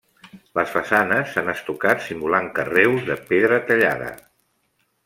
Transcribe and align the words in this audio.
Les 0.59 0.71
façanes 0.75 1.35
s'han 1.35 1.53
estucat 1.53 2.03
simulant 2.07 2.51
carreus 2.59 3.07
de 3.13 3.21
pedra 3.31 3.65
tallada. 3.71 4.15